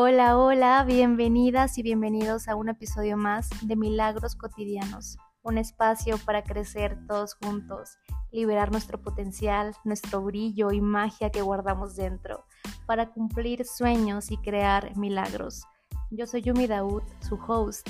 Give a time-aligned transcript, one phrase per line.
[0.00, 6.44] Hola, hola, bienvenidas y bienvenidos a un episodio más de Milagros Cotidianos, un espacio para
[6.44, 7.98] crecer todos juntos,
[8.30, 12.44] liberar nuestro potencial, nuestro brillo y magia que guardamos dentro,
[12.86, 15.64] para cumplir sueños y crear milagros.
[16.12, 17.84] Yo soy Yumi Daud, su host,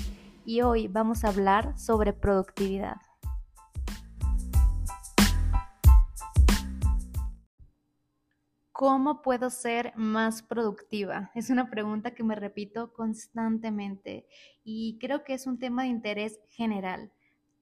[0.46, 2.96] y hoy vamos a hablar sobre productividad.
[8.78, 11.32] ¿Cómo puedo ser más productiva?
[11.34, 14.28] Es una pregunta que me repito constantemente
[14.62, 17.10] y creo que es un tema de interés general.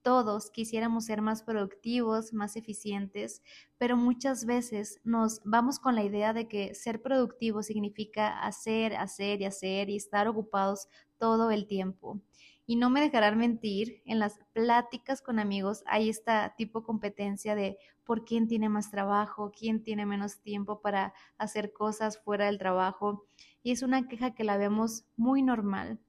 [0.03, 3.41] Todos quisiéramos ser más productivos, más eficientes,
[3.79, 9.41] pero muchas veces nos vamos con la idea de que ser productivo significa hacer, hacer
[9.41, 10.87] y hacer y estar ocupados
[11.17, 12.21] todo el tiempo.
[12.69, 17.77] Y no me dejarán mentir, en las pláticas con amigos hay esta tipo competencia de
[18.03, 23.25] por quién tiene más trabajo, quién tiene menos tiempo para hacer cosas fuera del trabajo.
[23.63, 26.01] Y es una queja que la vemos muy normal.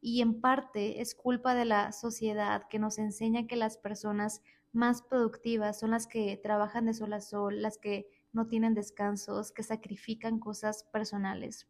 [0.00, 4.40] Y en parte es culpa de la sociedad que nos enseña que las personas
[4.70, 9.50] más productivas son las que trabajan de sol a sol, las que no tienen descansos,
[9.50, 11.68] que sacrifican cosas personales.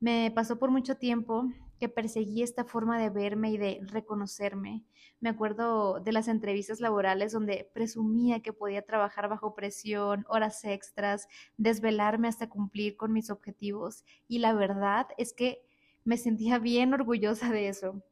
[0.00, 1.46] Me pasó por mucho tiempo
[1.78, 4.84] que perseguí esta forma de verme y de reconocerme.
[5.20, 11.28] Me acuerdo de las entrevistas laborales donde presumía que podía trabajar bajo presión, horas extras,
[11.56, 14.04] desvelarme hasta cumplir con mis objetivos.
[14.28, 15.62] Y la verdad es que
[16.04, 18.02] me sentía bien orgullosa de eso.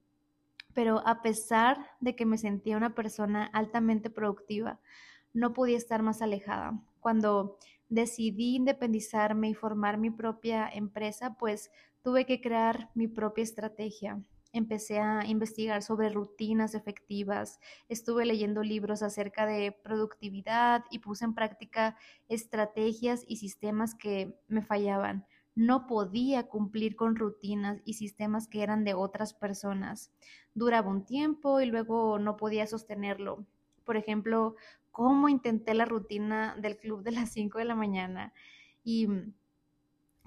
[0.74, 4.80] Pero a pesar de que me sentía una persona altamente productiva,
[5.34, 6.78] no podía estar más alejada.
[7.00, 7.58] Cuando
[7.92, 11.70] decidí independizarme y formar mi propia empresa, pues
[12.02, 14.22] tuve que crear mi propia estrategia.
[14.54, 21.34] Empecé a investigar sobre rutinas efectivas, estuve leyendo libros acerca de productividad y puse en
[21.34, 21.96] práctica
[22.28, 25.26] estrategias y sistemas que me fallaban.
[25.54, 30.10] No podía cumplir con rutinas y sistemas que eran de otras personas.
[30.54, 33.44] Duraba un tiempo y luego no podía sostenerlo.
[33.84, 34.56] Por ejemplo,
[34.92, 38.32] cómo intenté la rutina del club de las 5 de la mañana
[38.84, 39.34] y mm,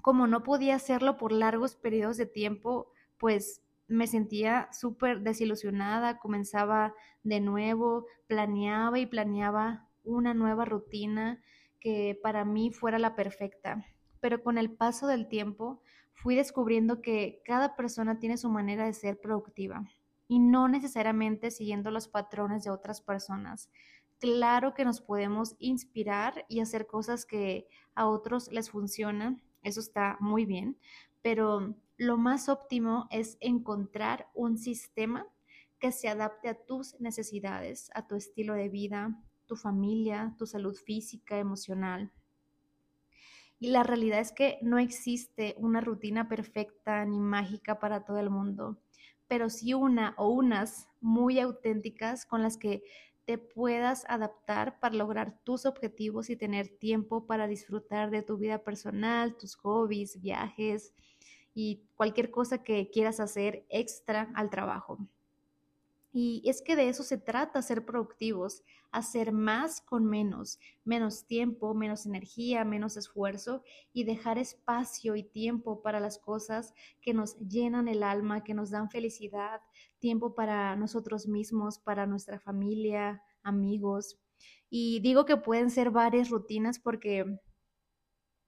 [0.02, 6.94] como no podía hacerlo por largos periodos de tiempo, pues me sentía súper desilusionada, comenzaba
[7.22, 11.42] de nuevo, planeaba y planeaba una nueva rutina
[11.80, 13.84] que para mí fuera la perfecta.
[14.20, 18.92] Pero con el paso del tiempo fui descubriendo que cada persona tiene su manera de
[18.92, 19.84] ser productiva
[20.28, 23.70] y no necesariamente siguiendo los patrones de otras personas
[24.20, 30.16] claro que nos podemos inspirar y hacer cosas que a otros les funcionan, eso está
[30.20, 30.78] muy bien,
[31.22, 35.26] pero lo más óptimo es encontrar un sistema
[35.78, 40.74] que se adapte a tus necesidades, a tu estilo de vida, tu familia, tu salud
[40.74, 42.12] física, emocional.
[43.58, 48.30] Y la realidad es que no existe una rutina perfecta ni mágica para todo el
[48.30, 48.78] mundo,
[49.28, 52.82] pero sí una o unas muy auténticas con las que
[53.26, 58.62] te puedas adaptar para lograr tus objetivos y tener tiempo para disfrutar de tu vida
[58.62, 60.94] personal, tus hobbies, viajes
[61.52, 64.98] y cualquier cosa que quieras hacer extra al trabajo.
[66.18, 71.74] Y es que de eso se trata, ser productivos, hacer más con menos, menos tiempo,
[71.74, 73.62] menos energía, menos esfuerzo
[73.92, 76.72] y dejar espacio y tiempo para las cosas
[77.02, 79.60] que nos llenan el alma, que nos dan felicidad,
[79.98, 84.18] tiempo para nosotros mismos, para nuestra familia, amigos.
[84.70, 87.26] Y digo que pueden ser varias rutinas porque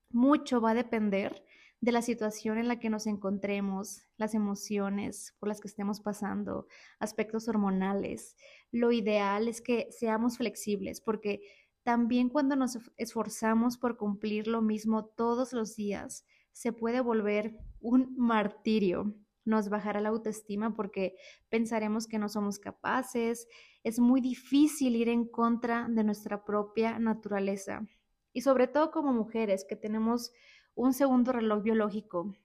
[0.08, 1.44] mucho va a depender
[1.80, 6.66] de la situación en la que nos encontremos, las emociones por las que estemos pasando,
[6.98, 8.36] aspectos hormonales.
[8.72, 11.40] Lo ideal es que seamos flexibles porque
[11.84, 18.14] también cuando nos esforzamos por cumplir lo mismo todos los días, se puede volver un
[18.16, 19.14] martirio.
[19.44, 21.14] Nos bajará la autoestima porque
[21.48, 23.46] pensaremos que no somos capaces.
[23.84, 27.86] Es muy difícil ir en contra de nuestra propia naturaleza.
[28.32, 30.32] Y sobre todo como mujeres que tenemos
[30.78, 32.36] un segundo reloj biológico.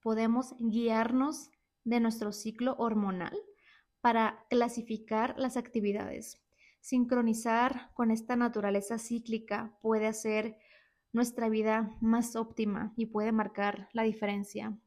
[0.00, 1.50] Podemos guiarnos
[1.82, 3.36] de nuestro ciclo hormonal
[4.00, 6.40] para clasificar las actividades.
[6.80, 10.56] Sincronizar con esta naturaleza cíclica puede hacer
[11.12, 14.78] nuestra vida más óptima y puede marcar la diferencia.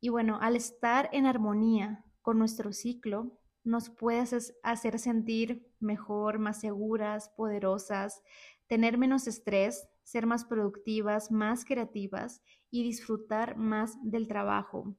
[0.00, 4.22] Y bueno, al estar en armonía con nuestro ciclo, nos puede
[4.62, 8.22] hacer sentir mejor, más seguras, poderosas,
[8.66, 14.96] tener menos estrés, ser más productivas, más creativas y disfrutar más del trabajo.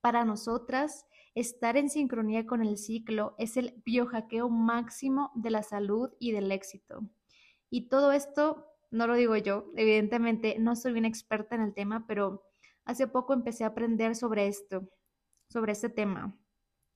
[0.00, 6.10] Para nosotras, estar en sincronía con el ciclo es el biohackeo máximo de la salud
[6.18, 7.08] y del éxito.
[7.70, 12.06] Y todo esto no lo digo yo, evidentemente no soy una experta en el tema,
[12.06, 12.42] pero
[12.84, 14.88] hace poco empecé a aprender sobre esto,
[15.48, 16.38] sobre este tema,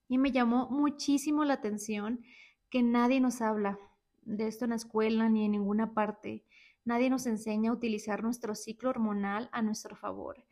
[0.08, 2.24] y me llamó muchísimo la atención
[2.70, 3.78] que nadie nos habla
[4.22, 6.44] de esto en la escuela ni en ninguna parte.
[6.84, 10.44] Nadie nos enseña a utilizar nuestro ciclo hormonal a nuestro favor.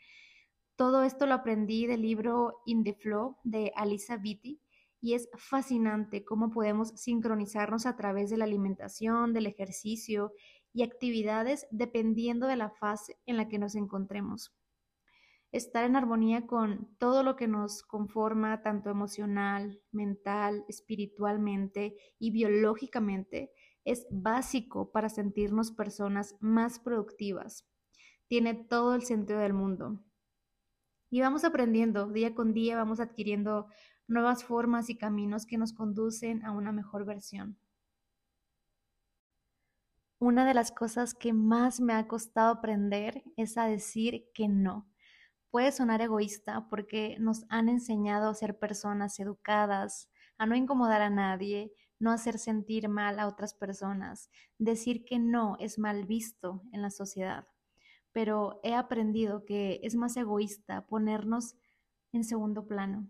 [0.77, 4.61] Todo esto lo aprendí del libro In the Flow de Alisa Vitti
[5.01, 10.33] y es fascinante cómo podemos sincronizarnos a través de la alimentación, del ejercicio
[10.73, 14.55] y actividades dependiendo de la fase en la que nos encontremos.
[15.53, 23.51] Estar en armonía con todo lo que nos conforma, tanto emocional, mental, espiritualmente y biológicamente,
[23.85, 27.67] es básico para sentirnos personas más productivas.
[28.29, 30.03] Tiene todo el sentido del mundo.
[31.11, 33.67] Y vamos aprendiendo, día con día vamos adquiriendo
[34.07, 37.59] nuevas formas y caminos que nos conducen a una mejor versión.
[40.19, 44.87] Una de las cosas que más me ha costado aprender es a decir que no.
[45.51, 51.11] Puede sonar egoísta porque nos han enseñado a ser personas educadas, a no incomodar a
[51.11, 54.31] nadie, no hacer sentir mal a otras personas.
[54.59, 57.47] Decir que no es mal visto en la sociedad
[58.13, 61.57] pero he aprendido que es más egoísta ponernos
[62.13, 63.09] en segundo plano.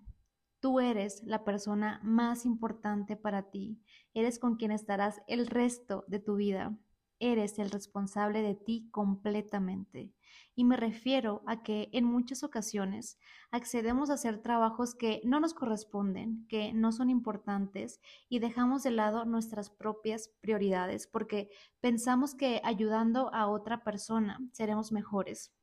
[0.61, 3.81] Tú eres la persona más importante para ti,
[4.13, 6.77] eres con quien estarás el resto de tu vida
[7.21, 10.13] eres el responsable de ti completamente.
[10.57, 13.19] Y me refiero a que en muchas ocasiones
[13.51, 18.91] accedemos a hacer trabajos que no nos corresponden, que no son importantes y dejamos de
[18.91, 21.51] lado nuestras propias prioridades porque
[21.81, 25.55] pensamos que ayudando a otra persona seremos mejores.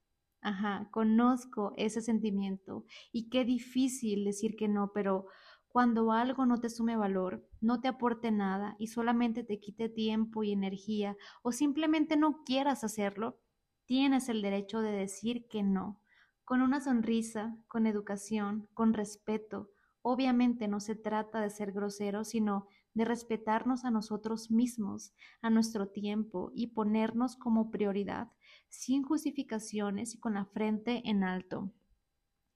[0.42, 5.26] Ajá, conozco ese sentimiento y qué difícil decir que no, pero
[5.70, 10.44] cuando algo no te sume valor, no te aporte nada y solamente te quite tiempo
[10.44, 13.40] y energía o simplemente no quieras hacerlo,
[13.86, 16.02] tienes el derecho de decir que no,
[16.44, 19.70] con una sonrisa, con educación, con respeto.
[20.02, 25.90] Obviamente no se trata de ser grosero, sino de respetarnos a nosotros mismos, a nuestro
[25.90, 28.32] tiempo y ponernos como prioridad,
[28.70, 31.72] sin justificaciones y con la frente en alto.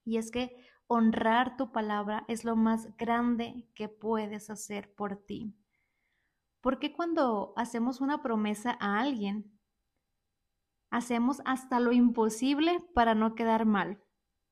[0.03, 0.55] Y es que
[0.93, 5.55] honrar tu palabra es lo más grande que puedes hacer por ti.
[6.59, 9.57] Porque cuando hacemos una promesa a alguien,
[10.89, 14.03] hacemos hasta lo imposible para no quedar mal?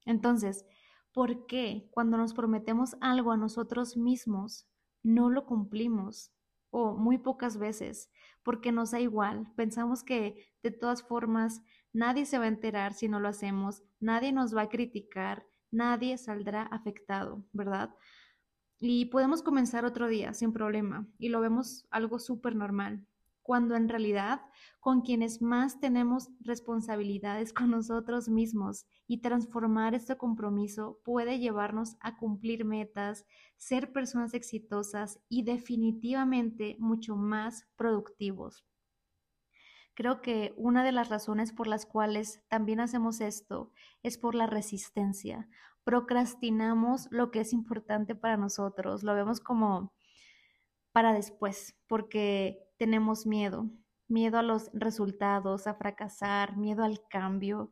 [0.05, 0.65] Entonces,
[1.11, 4.65] ¿por qué cuando nos prometemos algo a nosotros mismos
[5.03, 6.31] no lo cumplimos?
[6.69, 8.09] O muy pocas veces,
[8.43, 9.51] porque nos da igual.
[9.57, 14.31] Pensamos que de todas formas nadie se va a enterar si no lo hacemos, nadie
[14.31, 17.95] nos va a criticar, nadie saldrá afectado, ¿verdad?
[18.79, 23.05] Y podemos comenzar otro día sin problema y lo vemos algo súper normal,
[23.41, 24.41] cuando en realidad
[24.79, 32.15] con quienes más tenemos responsabilidades con nosotros mismos y transformar este compromiso puede llevarnos a
[32.17, 33.25] cumplir metas,
[33.57, 38.68] ser personas exitosas y definitivamente mucho más productivos.
[39.99, 44.47] Creo que una de las razones por las cuales también hacemos esto es por la
[44.47, 45.49] resistencia.
[45.83, 49.91] Procrastinamos lo que es importante para nosotros, lo vemos como
[50.93, 53.69] para después, porque tenemos miedo,
[54.07, 57.69] miedo a los resultados, a fracasar, miedo al cambio.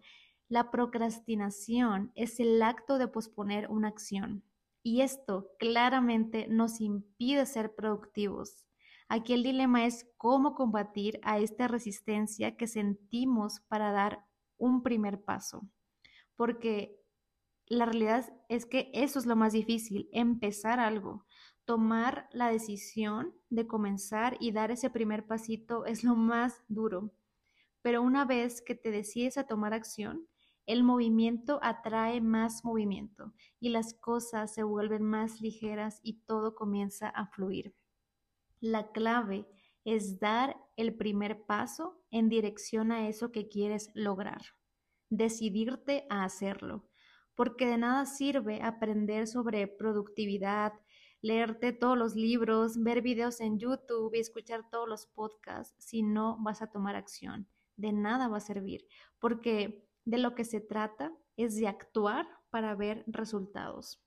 [0.50, 4.44] La procrastinación es el acto de posponer una acción
[4.84, 8.66] y esto claramente nos impide ser productivos.
[9.10, 14.26] Aquí el dilema es cómo combatir a esta resistencia que sentimos para dar
[14.58, 15.70] un primer paso.
[16.36, 17.02] Porque
[17.68, 21.26] la realidad es que eso es lo más difícil, empezar algo.
[21.66, 27.14] Tomar la decisión de comenzar y dar ese primer pasito es lo más duro.
[27.82, 30.28] Pero una vez que te decides a tomar acción,
[30.66, 37.08] el movimiento atrae más movimiento y las cosas se vuelven más ligeras y todo comienza
[37.08, 37.74] a fluir.
[38.60, 39.48] La clave
[39.86, 44.42] es dar el primer paso en dirección a eso que quieres lograr.
[45.10, 46.90] Decidirte a hacerlo,
[47.36, 50.74] porque de nada sirve aprender sobre productividad,
[51.22, 56.38] leerte todos los libros, ver videos en YouTube y escuchar todos los podcasts si no
[56.42, 57.48] vas a tomar acción.
[57.76, 58.88] De nada va a servir,
[59.20, 64.04] porque de lo que se trata es de actuar para ver resultados.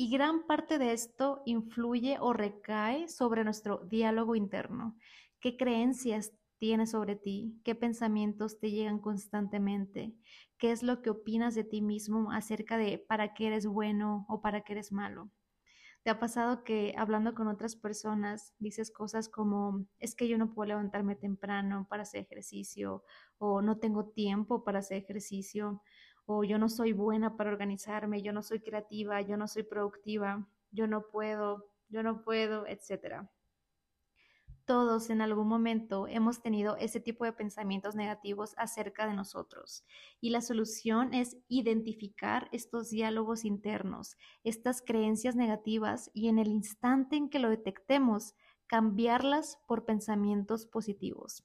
[0.00, 4.96] Y gran parte de esto influye o recae sobre nuestro diálogo interno.
[5.40, 7.60] ¿Qué creencias tienes sobre ti?
[7.64, 10.14] ¿Qué pensamientos te llegan constantemente?
[10.56, 14.40] ¿Qué es lo que opinas de ti mismo acerca de para qué eres bueno o
[14.40, 15.32] para qué eres malo?
[16.04, 20.54] ¿Te ha pasado que hablando con otras personas dices cosas como es que yo no
[20.54, 23.02] puedo levantarme temprano para hacer ejercicio
[23.38, 25.82] o no tengo tiempo para hacer ejercicio
[26.30, 30.46] o yo no soy buena para organizarme, yo no soy creativa, yo no soy productiva,
[30.70, 33.32] yo no puedo, yo no puedo, etcétera.
[34.66, 39.86] Todos en algún momento hemos tenido ese tipo de pensamientos negativos acerca de nosotros
[40.20, 47.16] y la solución es identificar estos diálogos internos, estas creencias negativas y en el instante
[47.16, 48.34] en que lo detectemos,
[48.66, 51.42] cambiarlas por pensamientos positivos.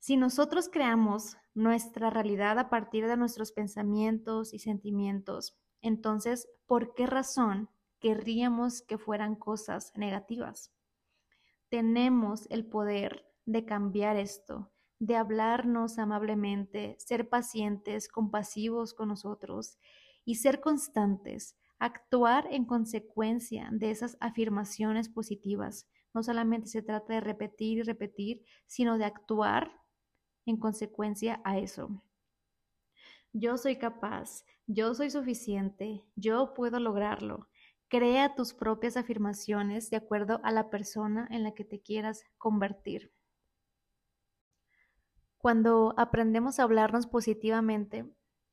[0.00, 7.06] Si nosotros creamos nuestra realidad a partir de nuestros pensamientos y sentimientos, entonces, ¿por qué
[7.06, 7.68] razón
[8.00, 10.74] querríamos que fueran cosas negativas?
[11.74, 14.70] tenemos el poder de cambiar esto,
[15.00, 19.80] de hablarnos amablemente, ser pacientes, compasivos con nosotros
[20.24, 25.88] y ser constantes, actuar en consecuencia de esas afirmaciones positivas.
[26.14, 29.72] No solamente se trata de repetir y repetir, sino de actuar
[30.46, 32.02] en consecuencia a eso.
[33.32, 37.48] Yo soy capaz, yo soy suficiente, yo puedo lograrlo.
[37.88, 43.12] Crea tus propias afirmaciones de acuerdo a la persona en la que te quieras convertir.
[45.38, 48.08] Cuando aprendemos a hablarnos positivamente,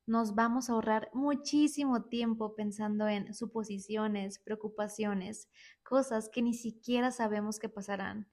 [0.06, 5.48] nos vamos a ahorrar muchísimo tiempo pensando en suposiciones, preocupaciones,
[5.84, 8.28] cosas que ni siquiera sabemos que pasarán.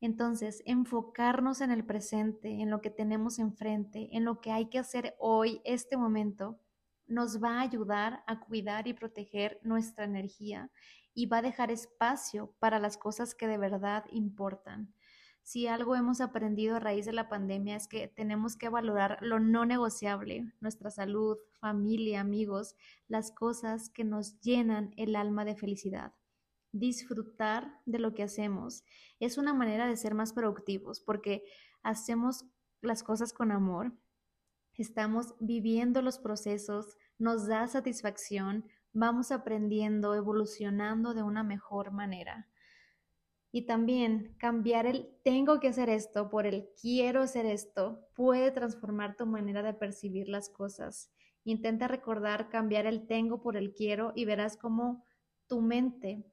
[0.00, 4.78] Entonces, enfocarnos en el presente, en lo que tenemos enfrente, en lo que hay que
[4.78, 6.60] hacer hoy, este momento,
[7.06, 10.70] nos va a ayudar a cuidar y proteger nuestra energía
[11.14, 14.94] y va a dejar espacio para las cosas que de verdad importan.
[15.42, 19.40] Si algo hemos aprendido a raíz de la pandemia es que tenemos que valorar lo
[19.40, 22.76] no negociable, nuestra salud, familia, amigos,
[23.08, 26.12] las cosas que nos llenan el alma de felicidad.
[26.72, 28.84] Disfrutar de lo que hacemos
[29.20, 31.44] es una manera de ser más productivos porque
[31.82, 32.44] hacemos
[32.80, 33.92] las cosas con amor,
[34.82, 42.48] estamos viviendo los procesos, nos da satisfacción, vamos aprendiendo, evolucionando de una mejor manera.
[43.50, 49.16] Y también cambiar el tengo que hacer esto por el quiero hacer esto puede transformar
[49.16, 51.10] tu manera de percibir las cosas.
[51.44, 55.04] Intenta recordar cambiar el tengo por el quiero y verás cómo
[55.46, 56.24] tu mente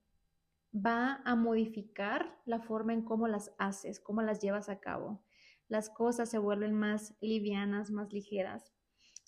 [0.76, 5.24] va a modificar la forma en cómo las haces, cómo las llevas a cabo
[5.68, 8.72] las cosas se vuelven más livianas, más ligeras.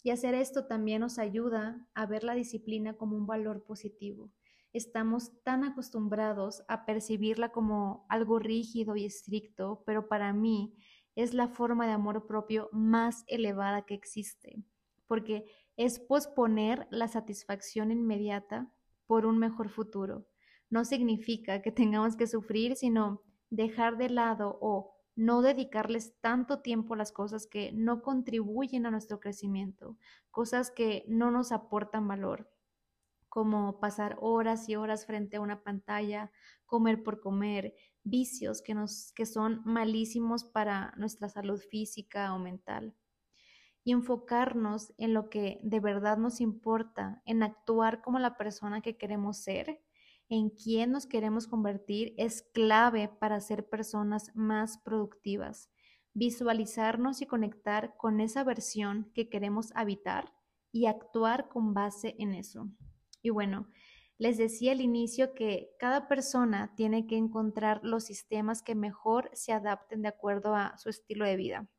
[0.03, 4.31] Y hacer esto también nos ayuda a ver la disciplina como un valor positivo.
[4.73, 10.75] Estamos tan acostumbrados a percibirla como algo rígido y estricto, pero para mí
[11.15, 14.63] es la forma de amor propio más elevada que existe,
[15.07, 15.45] porque
[15.77, 18.71] es posponer la satisfacción inmediata
[19.07, 20.27] por un mejor futuro.
[20.69, 26.93] No significa que tengamos que sufrir, sino dejar de lado o no dedicarles tanto tiempo
[26.93, 29.97] a las cosas que no contribuyen a nuestro crecimiento,
[30.29, 32.51] cosas que no nos aportan valor,
[33.27, 36.31] como pasar horas y horas frente a una pantalla,
[36.67, 42.95] comer por comer, vicios que, nos, que son malísimos para nuestra salud física o mental.
[43.83, 48.97] Y enfocarnos en lo que de verdad nos importa, en actuar como la persona que
[48.97, 49.81] queremos ser
[50.29, 55.69] en quién nos queremos convertir es clave para ser personas más productivas.
[56.13, 60.33] Visualizarnos y conectar con esa versión que queremos habitar
[60.71, 62.69] y actuar con base en eso.
[63.21, 63.67] Y bueno,
[64.17, 69.53] les decía al inicio que cada persona tiene que encontrar los sistemas que mejor se
[69.53, 71.69] adapten de acuerdo a su estilo de vida.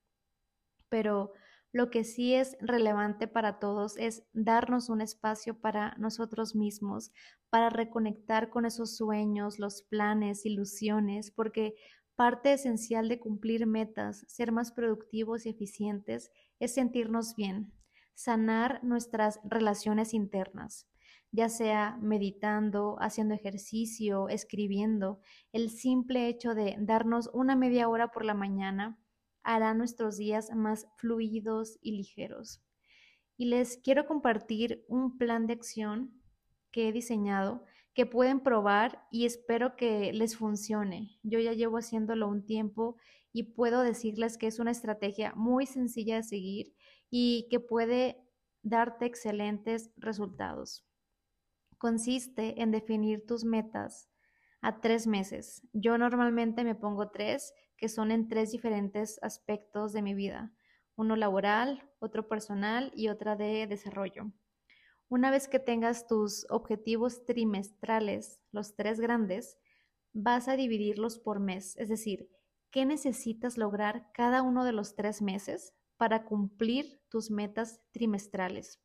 [0.88, 1.32] Pero
[1.72, 7.12] lo que sí es relevante para todos es darnos un espacio para nosotros mismos,
[7.50, 11.74] para reconectar con esos sueños, los planes, ilusiones, porque
[12.16, 17.72] parte esencial de cumplir metas, ser más productivos y eficientes, es sentirnos bien,
[18.14, 20.88] sanar nuestras relaciones internas
[21.30, 25.20] ya sea meditando, haciendo ejercicio, escribiendo,
[25.52, 28.98] el simple hecho de darnos una media hora por la mañana
[29.42, 32.62] hará nuestros días más fluidos y ligeros.
[33.36, 36.17] Y les quiero compartir un plan de acción
[36.78, 41.18] que he diseñado que pueden probar y espero que les funcione.
[41.24, 42.94] Yo ya llevo haciéndolo un tiempo
[43.32, 46.76] y puedo decirles que es una estrategia muy sencilla de seguir
[47.10, 48.22] y que puede
[48.62, 50.86] darte excelentes resultados.
[51.78, 54.08] Consiste en definir tus metas
[54.60, 55.66] a tres meses.
[55.72, 60.52] Yo normalmente me pongo tres que son en tres diferentes aspectos de mi vida,
[60.94, 64.30] uno laboral, otro personal y otra de desarrollo.
[65.08, 69.58] Una vez que tengas tus objetivos trimestrales, los tres grandes,
[70.12, 72.30] vas a dividirlos por mes, es decir,
[72.70, 78.80] ¿qué necesitas lograr cada uno de los tres meses para cumplir tus metas trimestrales.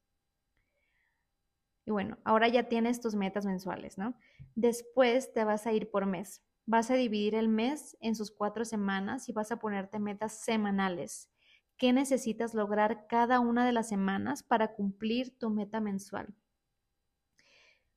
[1.86, 4.16] Y bueno, ahora ya tienes tus metas mensuales, ¿no?
[4.56, 6.42] Después te vas a ir por mes.
[6.66, 11.30] Vas a dividir el mes en sus cuatro semanas y vas a ponerte metas semanales.
[11.78, 16.34] ¿Qué necesitas lograr cada una de las semanas para cumplir tu meta mensual?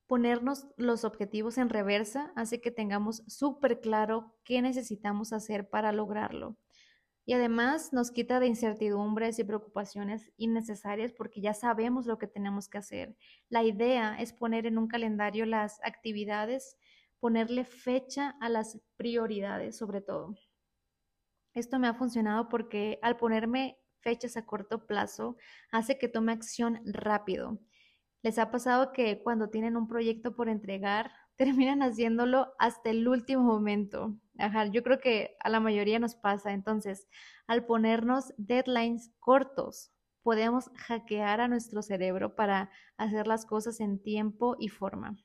[0.07, 6.57] Ponernos los objetivos en reversa hace que tengamos súper claro qué necesitamos hacer para lograrlo.
[7.25, 12.69] Y además nos quita de incertidumbres y preocupaciones innecesarias porque ya sabemos lo que tenemos
[12.69, 13.17] que hacer.
[13.49, 16.77] La idea es poner en un calendario las actividades,
[17.19, 20.35] ponerle fecha a las prioridades sobre todo.
[21.57, 25.37] Esto me ha funcionado porque al ponerme fechas a corto plazo
[25.71, 27.57] hace que tome acción rápido.
[28.21, 33.41] ¿Les ha pasado que cuando tienen un proyecto por entregar terminan haciéndolo hasta el último
[33.41, 34.15] momento.
[34.37, 36.53] Ajá, yo creo que a la mayoría nos pasa.
[36.53, 37.07] Entonces,
[37.47, 44.57] al ponernos deadlines cortos, podemos hackear a nuestro cerebro para hacer las cosas en tiempo
[44.59, 45.17] y forma.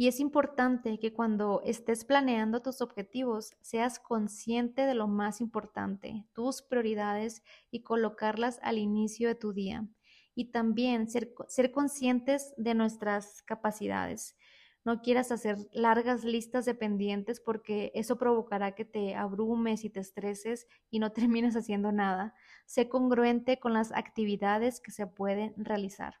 [0.00, 6.24] Y es importante que cuando estés planeando tus objetivos seas consciente de lo más importante,
[6.32, 9.88] tus prioridades y colocarlas al inicio de tu día
[10.36, 14.36] y también ser, ser conscientes de nuestras capacidades.
[14.84, 19.98] No quieras hacer largas listas de pendientes porque eso provocará que te abrumes y te
[19.98, 22.34] estreses y no termines haciendo nada.
[22.66, 26.14] Sé congruente con las actividades que se pueden realizar.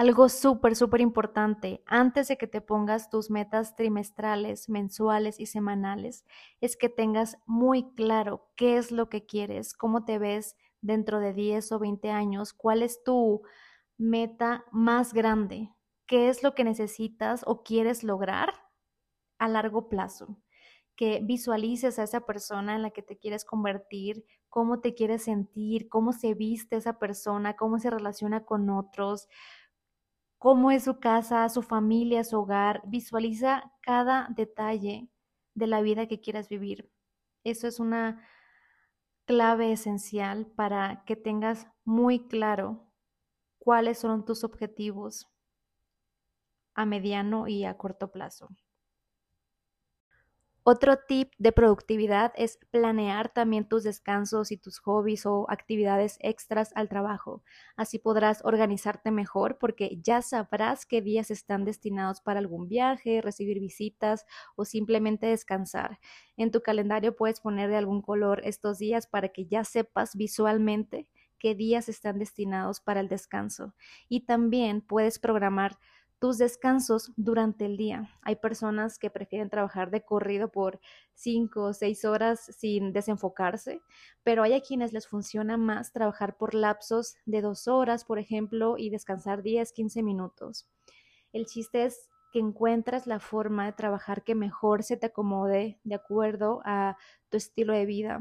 [0.00, 6.24] Algo súper, súper importante antes de que te pongas tus metas trimestrales, mensuales y semanales
[6.62, 11.34] es que tengas muy claro qué es lo que quieres, cómo te ves dentro de
[11.34, 13.42] 10 o 20 años, cuál es tu
[13.98, 15.68] meta más grande,
[16.06, 18.54] qué es lo que necesitas o quieres lograr
[19.38, 20.38] a largo plazo,
[20.96, 25.90] que visualices a esa persona en la que te quieres convertir, cómo te quieres sentir,
[25.90, 29.28] cómo se viste esa persona, cómo se relaciona con otros,
[30.40, 32.82] cómo es su casa, su familia, su hogar.
[32.86, 35.10] Visualiza cada detalle
[35.54, 36.90] de la vida que quieras vivir.
[37.44, 38.26] Eso es una
[39.26, 42.90] clave esencial para que tengas muy claro
[43.58, 45.28] cuáles son tus objetivos
[46.74, 48.48] a mediano y a corto plazo.
[50.72, 56.70] Otro tip de productividad es planear también tus descansos y tus hobbies o actividades extras
[56.76, 57.42] al trabajo.
[57.74, 63.58] Así podrás organizarte mejor porque ya sabrás qué días están destinados para algún viaje, recibir
[63.58, 65.98] visitas o simplemente descansar.
[66.36, 71.08] En tu calendario puedes poner de algún color estos días para que ya sepas visualmente
[71.40, 73.74] qué días están destinados para el descanso.
[74.08, 75.80] Y también puedes programar
[76.20, 78.10] tus descansos durante el día.
[78.22, 80.78] Hay personas que prefieren trabajar de corrido por
[81.14, 83.80] cinco o seis horas sin desenfocarse,
[84.22, 88.76] pero hay a quienes les funciona más trabajar por lapsos de dos horas, por ejemplo,
[88.76, 90.68] y descansar 10, 15 minutos.
[91.32, 95.94] El chiste es que encuentras la forma de trabajar que mejor se te acomode de
[95.94, 96.98] acuerdo a
[97.30, 98.20] tu estilo de vida.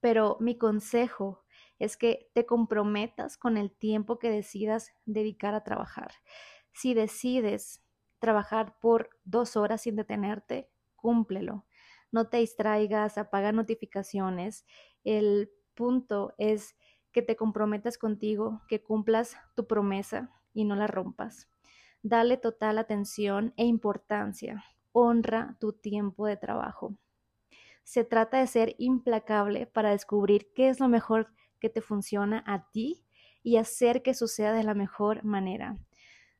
[0.00, 1.44] Pero mi consejo
[1.80, 6.12] es que te comprometas con el tiempo que decidas dedicar a trabajar.
[6.72, 7.82] Si decides
[8.18, 11.66] trabajar por dos horas sin detenerte, cúmplelo.
[12.10, 14.66] No te distraigas, apaga notificaciones.
[15.04, 16.76] El punto es
[17.12, 21.48] que te comprometas contigo, que cumplas tu promesa y no la rompas.
[22.02, 24.64] Dale total atención e importancia.
[24.92, 26.96] Honra tu tiempo de trabajo.
[27.84, 32.70] Se trata de ser implacable para descubrir qué es lo mejor que te funciona a
[32.70, 33.04] ti
[33.42, 35.78] y hacer que suceda de la mejor manera.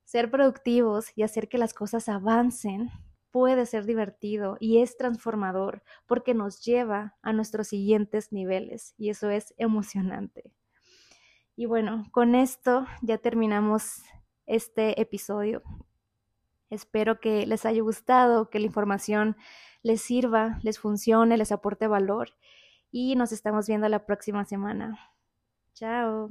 [0.09, 2.91] Ser productivos y hacer que las cosas avancen
[3.31, 9.29] puede ser divertido y es transformador porque nos lleva a nuestros siguientes niveles y eso
[9.29, 10.51] es emocionante.
[11.57, 14.01] Y bueno, con esto ya terminamos
[14.47, 15.63] este episodio.
[16.71, 19.37] Espero que les haya gustado, que la información
[19.83, 22.31] les sirva, les funcione, les aporte valor
[22.91, 24.99] y nos estamos viendo la próxima semana.
[25.75, 26.31] Chao.